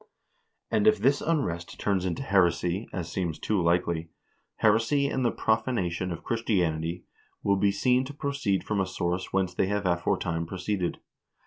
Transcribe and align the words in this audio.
And 0.71 0.87
if 0.87 0.97
this 0.97 1.21
unrest 1.21 1.79
turns 1.79 2.05
into 2.07 2.23
heresy, 2.23 2.89
as 2.91 3.11
seems 3.11 3.37
too 3.37 3.61
likely, 3.61 4.09
heresy 4.55 5.05
and 5.07 5.23
the 5.23 5.29
profanation 5.29 6.11
of 6.11 6.23
Christianity 6.23 7.05
will 7.43 7.57
be 7.57 7.71
seen 7.71 8.03
to 8.05 8.13
proceed 8.15 8.63
from 8.63 8.79
a 8.81 8.87
source 8.87 9.31
whence 9.31 9.53
they 9.53 9.67
have 9.67 9.85
aforetime 9.85 10.47
proceeded. 10.47 10.97